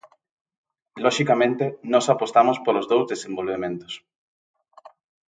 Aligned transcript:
Loxicamente, 1.05 1.65
nós 1.91 2.05
apostamos 2.13 2.57
polos 2.65 2.85
dous 2.91 3.05
desenvolvementos. 3.13 3.93